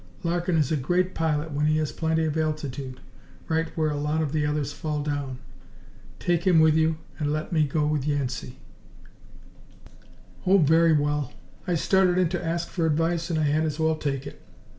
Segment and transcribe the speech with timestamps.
[0.23, 2.99] Larkin is a great pilot when he has plenty of altitude
[3.47, 5.37] right where a lot of the others fall down.
[6.17, 8.57] Take him with you and let me go with Yancey."
[10.47, 11.33] "Oh, very well.
[11.67, 14.41] I started in to ask for advice and I had as well take it.